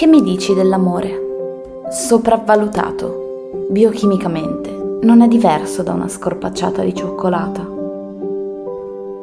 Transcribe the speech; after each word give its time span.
Che 0.00 0.06
mi 0.06 0.22
dici 0.22 0.54
dell'amore? 0.54 1.84
Sopravvalutato, 1.90 3.66
biochimicamente, 3.68 4.70
non 5.02 5.20
è 5.20 5.28
diverso 5.28 5.82
da 5.82 5.92
una 5.92 6.08
scorpacciata 6.08 6.82
di 6.82 6.94
cioccolata. 6.94 7.60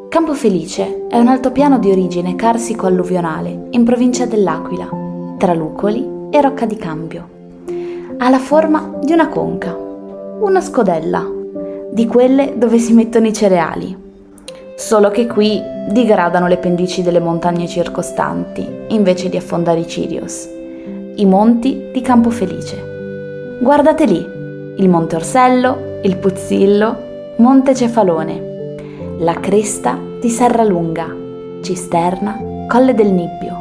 Campofelice 0.07 1.07
è 1.07 1.17
un 1.17 1.29
altopiano 1.29 1.79
di 1.79 1.89
origine 1.89 2.35
carsico-alluvionale 2.35 3.69
in 3.71 3.83
provincia 3.85 4.27
dell'Aquila, 4.27 4.88
tra 5.39 5.55
Lucoli 5.55 6.29
e 6.29 6.41
Rocca 6.41 6.68
di 6.68 6.75
Cambio. 6.75 7.28
Ha 8.20 8.30
la 8.30 8.38
forma 8.38 9.00
di 9.02 9.14
una 9.14 9.30
conca, 9.30 9.75
una 9.75 10.62
scodella, 10.62 11.28
di 11.91 12.05
quelle 12.05 12.54
dove 12.55 12.78
si 12.78 12.94
mettono 12.94 13.25
i 13.25 13.34
cereali. 13.34 13.98
Solo 14.75 15.09
che 15.09 15.25
qui 15.25 15.59
digradano 15.89 16.46
le 16.46 16.57
pendici 16.57 17.02
delle 17.02 17.20
montagne 17.20 17.68
circostanti 17.68 18.64
invece 18.89 19.28
di 19.30 19.38
affondare 19.38 19.80
i 19.80 19.88
Cirios 19.88 20.53
i 21.20 21.26
monti 21.26 21.89
di 21.91 22.02
Campofelice. 22.02 23.57
Guardate 23.59 24.05
lì, 24.05 24.23
il 24.77 24.88
Monte 24.88 25.16
Orsello, 25.16 25.99
il 26.03 26.16
Puzzillo, 26.17 27.34
Monte 27.38 27.73
Cefalone, 27.73 28.76
la 29.17 29.34
cresta 29.40 29.98
di 30.21 30.30
Serralunga, 30.30 31.07
Cisterna, 31.62 32.40
Colle 32.67 32.93
del 32.93 33.07
Nibbio, 33.07 33.55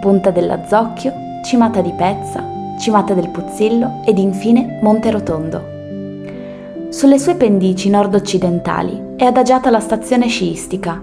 Punta 0.00 0.30
dell'Azzocchio, 0.30 1.12
Cimata 1.44 1.80
di 1.80 1.92
Pezza, 1.96 2.44
Cimata 2.78 3.12
del 3.12 3.28
Puzzillo 3.30 4.02
ed 4.06 4.18
infine 4.18 4.78
Monte 4.80 5.10
Rotondo. 5.10 5.72
Sulle 6.90 7.18
sue 7.18 7.34
pendici 7.34 7.90
nord-occidentali 7.90 9.14
è 9.16 9.24
adagiata 9.24 9.68
la 9.68 9.80
stazione 9.80 10.28
sciistica. 10.28 11.02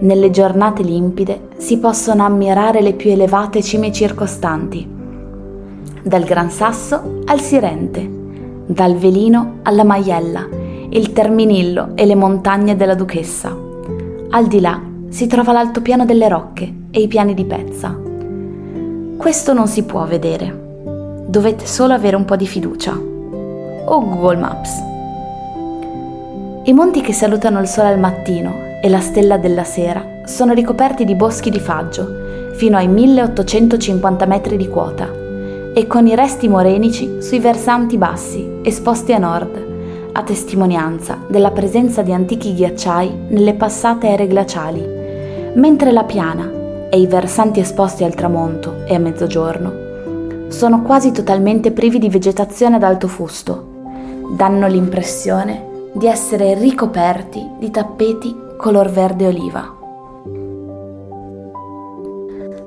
Nelle 0.00 0.30
giornate 0.30 0.82
limpide 0.82 1.48
si 1.58 1.76
possono 1.76 2.24
ammirare 2.24 2.80
le 2.80 2.94
più 2.94 3.10
elevate 3.10 3.62
cime 3.62 3.92
circostanti 3.92 4.96
dal 6.02 6.24
Gran 6.24 6.50
Sasso 6.50 7.20
al 7.24 7.40
Sirente, 7.40 8.08
dal 8.66 8.96
Velino 8.96 9.58
alla 9.62 9.84
Maiella, 9.84 10.46
il 10.90 11.12
Terminillo 11.12 11.90
e 11.94 12.06
le 12.06 12.14
montagne 12.14 12.76
della 12.76 12.94
Duchessa. 12.94 13.56
Al 14.30 14.46
di 14.46 14.60
là 14.60 14.80
si 15.08 15.26
trova 15.26 15.52
l'altopiano 15.52 16.04
delle 16.04 16.28
Rocche 16.28 16.72
e 16.90 17.00
i 17.00 17.08
piani 17.08 17.34
di 17.34 17.44
Pezza. 17.44 17.98
Questo 19.16 19.52
non 19.52 19.66
si 19.66 19.84
può 19.84 20.04
vedere. 20.04 20.66
Dovete 21.26 21.66
solo 21.66 21.92
avere 21.92 22.16
un 22.16 22.24
po' 22.24 22.36
di 22.36 22.46
fiducia. 22.46 22.92
O 22.92 24.04
Google 24.04 24.36
Maps. 24.36 24.70
I 26.64 26.72
monti 26.72 27.00
che 27.00 27.12
salutano 27.12 27.60
il 27.60 27.66
sole 27.66 27.88
al 27.88 27.98
mattino 27.98 28.66
e 28.82 28.88
la 28.88 29.00
stella 29.00 29.38
della 29.38 29.64
sera 29.64 30.20
sono 30.24 30.52
ricoperti 30.52 31.04
di 31.04 31.14
boschi 31.14 31.50
di 31.50 31.60
faggio 31.60 32.52
fino 32.54 32.76
ai 32.76 32.88
1850 32.88 34.26
metri 34.26 34.56
di 34.56 34.68
quota 34.68 35.26
e 35.74 35.86
con 35.86 36.06
i 36.06 36.14
resti 36.14 36.48
morenici 36.48 37.20
sui 37.20 37.38
versanti 37.38 37.96
bassi, 37.96 38.60
esposti 38.62 39.12
a 39.12 39.18
nord, 39.18 39.66
a 40.12 40.22
testimonianza 40.22 41.18
della 41.28 41.50
presenza 41.50 42.02
di 42.02 42.12
antichi 42.12 42.54
ghiacciai 42.54 43.26
nelle 43.28 43.54
passate 43.54 44.08
ere 44.08 44.26
glaciali, 44.26 44.84
mentre 45.54 45.92
la 45.92 46.04
piana 46.04 46.50
e 46.90 46.98
i 46.98 47.06
versanti 47.06 47.60
esposti 47.60 48.04
al 48.04 48.14
tramonto 48.14 48.84
e 48.86 48.94
a 48.94 48.98
mezzogiorno 48.98 49.86
sono 50.48 50.82
quasi 50.82 51.12
totalmente 51.12 51.72
privi 51.72 51.98
di 51.98 52.08
vegetazione 52.08 52.76
ad 52.76 52.82
alto 52.82 53.06
fusto, 53.06 53.66
danno 54.30 54.66
l'impressione 54.66 55.66
di 55.92 56.06
essere 56.06 56.54
ricoperti 56.54 57.46
di 57.58 57.70
tappeti 57.70 58.34
color 58.56 58.90
verde 58.90 59.26
oliva. 59.26 59.76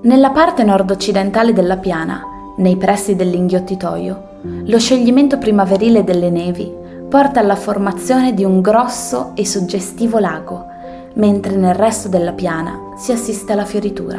Nella 0.04 0.30
parte 0.32 0.64
nord-occidentale 0.64 1.54
della 1.54 1.78
piana 1.78 2.24
nei 2.58 2.78
pressi 2.78 3.16
dell'inghiottitoio, 3.16 4.30
lo 4.66 4.80
scioglimento 4.80 5.38
primaverile 5.38 6.04
delle 6.04 6.30
nevi 6.30 6.80
porta 7.12 7.42
alla 7.42 7.58
formazione 7.58 8.34
di 8.34 8.46
un 8.46 8.62
grosso 8.62 9.34
e 9.36 9.46
suggestivo 9.46 10.18
lago, 10.18 10.66
mentre 11.16 11.58
nel 11.58 11.76
resto 11.76 12.08
della 12.08 12.32
piana 12.32 12.94
si 12.96 13.12
assiste 13.12 13.52
alla 13.52 13.66
fioritura. 13.66 14.18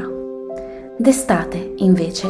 D'estate, 0.94 1.72
invece, 1.76 2.28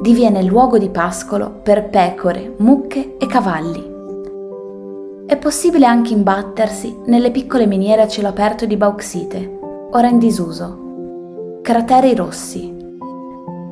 diviene 0.00 0.42
luogo 0.42 0.76
di 0.76 0.88
pascolo 0.88 1.60
per 1.62 1.88
pecore, 1.88 2.54
mucche 2.58 3.16
e 3.16 3.26
cavalli. 3.26 3.90
È 5.24 5.36
possibile 5.36 5.86
anche 5.86 6.12
imbattersi 6.12 6.98
nelle 7.06 7.30
piccole 7.30 7.66
miniere 7.66 8.02
a 8.02 8.08
cielo 8.08 8.26
aperto 8.26 8.66
di 8.66 8.76
bauxite, 8.76 9.58
ora 9.92 10.08
in 10.08 10.18
disuso, 10.18 11.60
crateri 11.62 12.12
rossi, 12.16 12.74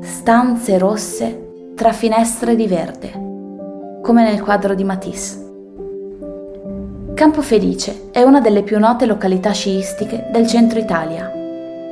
stanze 0.00 0.78
rosse 0.78 1.48
tra 1.80 1.92
finestre 1.94 2.56
di 2.56 2.66
verde, 2.66 3.10
come 4.02 4.22
nel 4.22 4.42
quadro 4.42 4.74
di 4.74 4.84
Matisse. 4.84 5.50
Campo 7.14 7.41
Felice 7.41 8.10
è 8.10 8.20
una 8.20 8.42
delle 8.42 8.62
più 8.62 8.78
note 8.78 9.06
località 9.06 9.52
sciistiche 9.52 10.28
del 10.30 10.46
centro 10.46 10.78
Italia. 10.78 11.32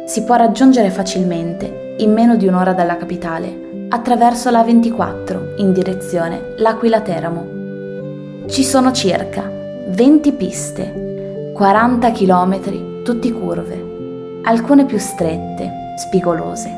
Si 0.04 0.24
può 0.24 0.34
raggiungere 0.34 0.90
facilmente, 0.90 1.94
in 2.00 2.12
meno 2.12 2.36
di 2.36 2.46
un'ora 2.46 2.74
dalla 2.74 2.98
capitale, 2.98 3.86
attraverso 3.88 4.50
la 4.50 4.62
24 4.62 5.54
in 5.56 5.72
direzione 5.72 6.52
L'Aquila 6.58 7.00
Teramo. 7.00 8.44
Ci 8.46 8.64
sono 8.64 8.92
circa 8.92 9.50
20 9.88 10.32
piste, 10.32 11.52
40 11.54 12.10
km, 12.10 13.02
tutti 13.04 13.32
curve, 13.32 14.40
alcune 14.42 14.84
più 14.84 14.98
strette, 14.98 15.94
spigolose, 15.96 16.70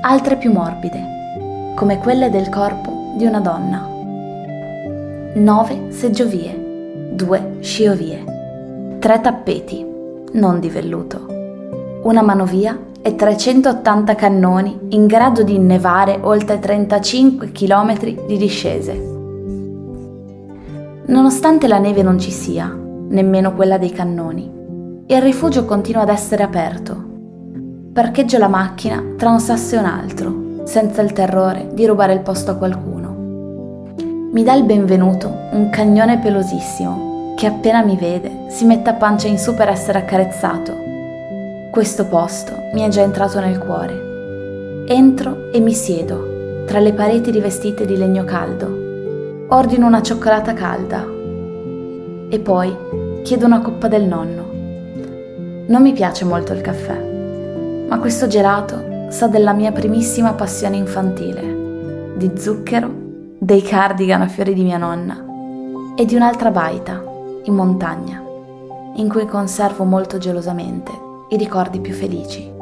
altre 0.00 0.38
più 0.38 0.50
morbide 0.50 1.12
come 1.74 1.98
quelle 1.98 2.30
del 2.30 2.48
corpo 2.48 3.14
di 3.16 3.26
una 3.26 3.40
donna. 3.40 3.88
9 5.34 5.86
seggiovie, 5.90 7.10
2 7.12 7.56
sciovie, 7.60 8.96
3 9.00 9.20
tappeti, 9.20 9.84
non 10.32 10.60
di 10.60 10.68
velluto, 10.68 11.26
una 12.02 12.22
manovia 12.22 12.78
e 13.02 13.16
380 13.16 14.14
cannoni 14.14 14.78
in 14.90 15.06
grado 15.06 15.42
di 15.42 15.56
innevare 15.56 16.18
oltre 16.22 16.60
35 16.60 17.50
km 17.50 17.98
di 18.26 18.36
discese. 18.36 19.12
Nonostante 21.06 21.66
la 21.66 21.78
neve 21.78 22.02
non 22.02 22.20
ci 22.20 22.30
sia, 22.30 22.66
nemmeno 22.68 23.52
quella 23.52 23.78
dei 23.78 23.90
cannoni, 23.90 24.50
il 25.06 25.20
rifugio 25.20 25.64
continua 25.64 26.02
ad 26.02 26.08
essere 26.08 26.44
aperto. 26.44 27.12
Parcheggio 27.92 28.38
la 28.38 28.48
macchina 28.48 29.02
tra 29.16 29.30
un 29.30 29.40
sasso 29.40 29.74
e 29.74 29.78
un 29.78 29.84
altro 29.84 30.43
senza 30.74 31.02
il 31.02 31.12
terrore 31.12 31.68
di 31.70 31.86
rubare 31.86 32.14
il 32.14 32.18
posto 32.18 32.50
a 32.50 32.54
qualcuno. 32.54 33.14
Mi 34.32 34.42
dà 34.42 34.54
il 34.54 34.64
benvenuto 34.64 35.32
un 35.52 35.70
cagnone 35.70 36.18
pelosissimo 36.18 37.34
che 37.36 37.46
appena 37.46 37.84
mi 37.84 37.96
vede 37.96 38.46
si 38.48 38.64
mette 38.64 38.90
a 38.90 38.94
pancia 38.94 39.28
in 39.28 39.38
su 39.38 39.54
per 39.54 39.68
essere 39.68 39.98
accarezzato. 39.98 40.72
Questo 41.70 42.06
posto 42.06 42.70
mi 42.72 42.80
è 42.80 42.88
già 42.88 43.02
entrato 43.02 43.38
nel 43.38 43.58
cuore. 43.58 44.86
Entro 44.88 45.52
e 45.52 45.60
mi 45.60 45.72
siedo 45.74 46.64
tra 46.66 46.80
le 46.80 46.92
pareti 46.92 47.30
rivestite 47.30 47.86
di 47.86 47.96
legno 47.96 48.24
caldo. 48.24 49.46
Ordino 49.50 49.86
una 49.86 50.02
cioccolata 50.02 50.54
calda 50.54 51.06
e 52.28 52.38
poi 52.40 52.76
chiedo 53.22 53.46
una 53.46 53.60
coppa 53.60 53.86
del 53.86 54.06
nonno. 54.06 54.42
Non 55.68 55.82
mi 55.82 55.92
piace 55.92 56.24
molto 56.24 56.52
il 56.52 56.62
caffè, 56.62 57.00
ma 57.86 57.96
questo 58.00 58.26
gelato 58.26 58.90
sa 59.14 59.28
della 59.28 59.52
mia 59.52 59.70
primissima 59.70 60.32
passione 60.32 60.76
infantile, 60.76 62.16
di 62.16 62.32
zucchero, 62.36 62.90
dei 63.38 63.62
cardigan 63.62 64.22
a 64.22 64.26
fiori 64.26 64.54
di 64.54 64.64
mia 64.64 64.76
nonna 64.76 65.94
e 65.94 66.04
di 66.04 66.16
un'altra 66.16 66.50
baita, 66.50 67.00
in 67.44 67.54
montagna, 67.54 68.20
in 68.96 69.08
cui 69.08 69.24
conservo 69.26 69.84
molto 69.84 70.18
gelosamente 70.18 70.90
i 71.28 71.36
ricordi 71.36 71.78
più 71.78 71.94
felici. 71.94 72.53